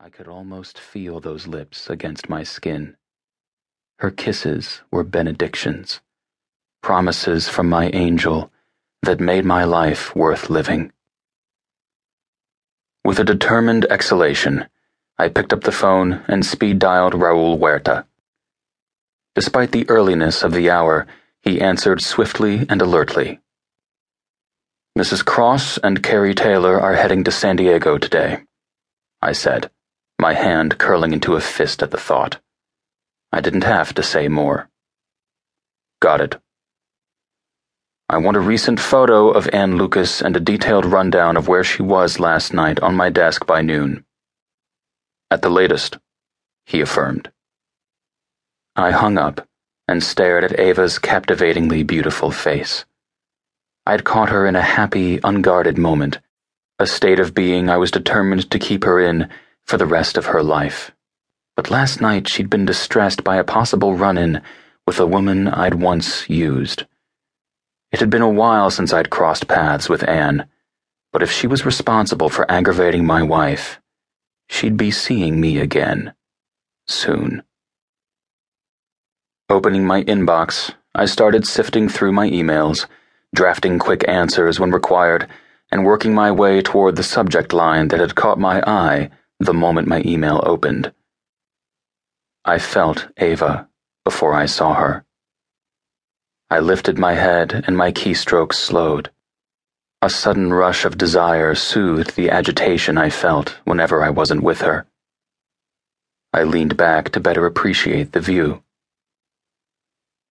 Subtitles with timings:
[0.00, 2.96] I could almost feel those lips against my skin.
[3.98, 6.00] Her kisses were benedictions,
[6.82, 8.52] promises from my angel
[9.02, 10.92] that made my life worth living.
[13.04, 14.68] With a determined exhalation,
[15.18, 18.06] I picked up the phone and speed dialed Raul Huerta.
[19.34, 21.08] Despite the earliness of the hour,
[21.42, 23.40] he answered swiftly and alertly.
[24.96, 25.24] Mrs.
[25.24, 28.44] Cross and Cary Taylor are heading to San Diego today,
[29.20, 29.72] I said,
[30.20, 32.40] my hand curling into a fist at the thought.
[33.32, 34.68] I didn't have to say more.
[36.00, 36.36] Got it.
[38.08, 41.82] I want a recent photo of Anne Lucas and a detailed rundown of where she
[41.82, 44.04] was last night on my desk by noon.
[45.30, 45.98] At the latest,
[46.64, 47.30] he affirmed.
[48.74, 49.46] I hung up
[49.86, 52.84] and stared at Eva's captivatingly beautiful face.
[53.86, 56.18] I'd caught her in a happy, unguarded moment,
[56.78, 59.28] a state of being I was determined to keep her in
[59.68, 60.90] for the rest of her life.
[61.54, 64.40] But last night she'd been distressed by a possible run in
[64.86, 66.86] with a woman I'd once used.
[67.92, 70.48] It had been a while since I'd crossed paths with Anne,
[71.12, 73.78] but if she was responsible for aggravating my wife,
[74.48, 76.14] she'd be seeing me again.
[76.86, 77.42] Soon.
[79.50, 82.86] Opening my inbox, I started sifting through my emails
[83.34, 85.28] drafting quick answers when required,
[85.70, 89.86] and working my way toward the subject line that had caught my eye the moment
[89.88, 90.92] my email opened.
[92.44, 93.68] I felt Eva
[94.04, 95.04] before I saw her.
[96.50, 99.10] I lifted my head and my keystrokes slowed.
[100.00, 104.86] A sudden rush of desire soothed the agitation I felt whenever I wasn't with her.
[106.32, 108.62] I leaned back to better appreciate the view.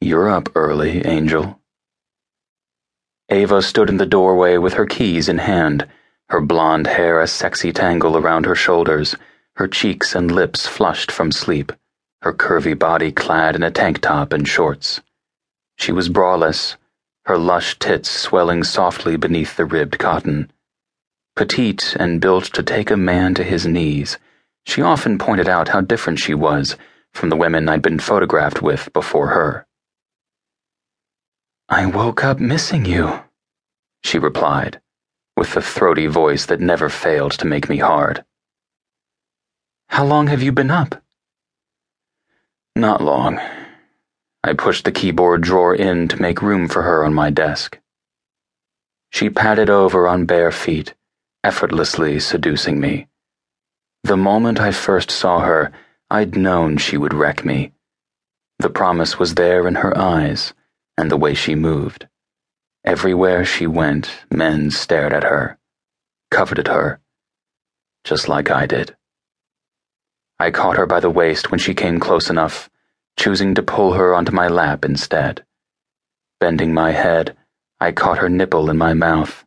[0.00, 1.60] You're up early, Angel.
[3.30, 5.88] Eva stood in the doorway with her keys in hand,
[6.32, 9.14] her blonde hair a sexy tangle around her shoulders,
[9.56, 11.70] her cheeks and lips flushed from sleep,
[12.22, 15.02] her curvy body clad in a tank top and shorts.
[15.76, 16.76] She was braless,
[17.26, 20.50] her lush tits swelling softly beneath the ribbed cotton.
[21.36, 24.16] Petite and built to take a man to his knees,
[24.64, 26.76] she often pointed out how different she was
[27.12, 29.66] from the women I'd been photographed with before her.
[31.68, 33.20] I woke up missing you,
[34.02, 34.80] she replied,
[35.42, 38.24] with the throaty voice that never failed to make me hard.
[39.88, 41.02] How long have you been up?
[42.76, 43.40] Not long.
[44.44, 47.80] I pushed the keyboard drawer in to make room for her on my desk.
[49.10, 50.94] She padded over on bare feet,
[51.42, 53.08] effortlessly seducing me.
[54.04, 55.72] The moment I first saw her,
[56.08, 57.72] I'd known she would wreck me.
[58.60, 60.54] The promise was there in her eyes
[60.96, 62.06] and the way she moved.
[62.84, 65.56] Everywhere she went, men stared at her,
[66.32, 67.00] coveted her,
[68.02, 68.96] just like I did.
[70.40, 72.68] I caught her by the waist when she came close enough,
[73.16, 75.44] choosing to pull her onto my lap instead.
[76.40, 77.36] Bending my head,
[77.80, 79.44] I caught her nipple in my mouth,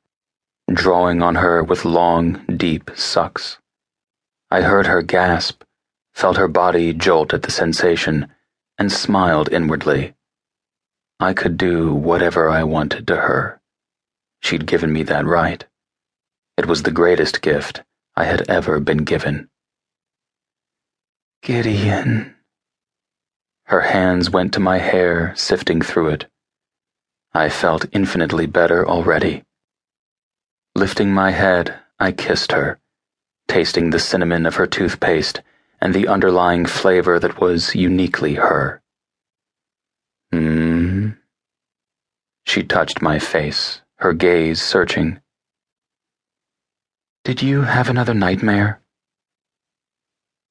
[0.74, 3.57] drawing on her with long, deep sucks.
[4.50, 5.63] I heard her gasp,
[6.13, 8.28] felt her body jolt at the sensation,
[8.78, 10.13] and smiled inwardly.
[11.19, 13.61] I could do whatever I wanted to her.
[14.41, 15.65] She'd given me that right.
[16.57, 17.81] It was the greatest gift
[18.15, 19.49] I had ever been given.
[21.41, 22.35] Gideon.
[23.65, 26.27] Her hands went to my hair, sifting through it.
[27.33, 29.43] I felt infinitely better already.
[30.75, 32.79] Lifting my head, I kissed her,
[33.47, 35.41] tasting the cinnamon of her toothpaste
[35.81, 38.81] and the underlying flavor that was uniquely her.
[40.35, 41.12] Hmm.
[42.46, 45.22] She touched my face, her gaze searching.
[47.23, 48.81] Did you have another nightmare?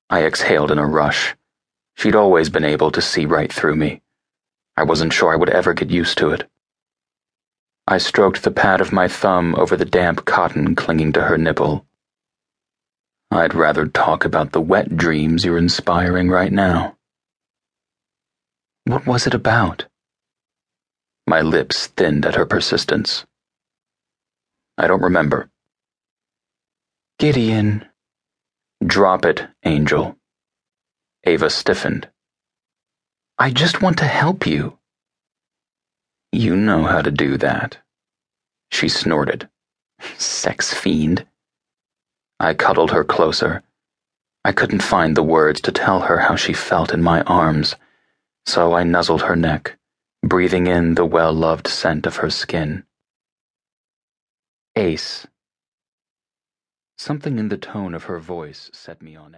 [0.09, 1.37] I exhaled in a rush.
[1.97, 4.01] She'd always been able to see right through me.
[4.75, 6.49] I wasn't sure I would ever get used to it.
[7.87, 11.85] I stroked the pad of my thumb over the damp cotton clinging to her nipple.
[13.31, 16.97] I'd rather talk about the wet dreams you're inspiring right now.
[18.87, 19.87] What was it about?
[21.27, 23.25] My lips thinned at her persistence.
[24.77, 25.49] I don't remember.
[27.19, 27.87] Gideon.
[28.85, 30.19] Drop it, Angel.
[31.27, 32.11] Eva stiffened.
[33.39, 34.79] I just want to help you.
[36.31, 37.79] You know how to do that.
[38.71, 39.49] She snorted.
[40.19, 41.27] Sex fiend.
[42.39, 43.63] I cuddled her closer.
[44.45, 47.77] I couldn't find the words to tell her how she felt in my arms
[48.47, 49.79] so I nuzzled her neck,
[50.23, 52.85] breathing in the well loved scent of her skin.
[54.77, 55.27] Ace.
[56.99, 59.33] Something in the tone of her voice set me on edge.